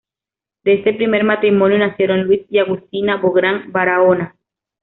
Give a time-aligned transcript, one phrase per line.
[0.63, 4.35] De este primer matrimonio nacieron Luis y Agustina Bográn Barahona.